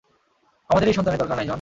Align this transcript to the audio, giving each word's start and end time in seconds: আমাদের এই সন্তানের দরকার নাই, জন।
আমাদের 0.69 0.87
এই 0.87 0.93
সন্তানের 0.93 1.19
দরকার 1.19 1.37
নাই, 1.37 1.45
জন। 1.45 1.49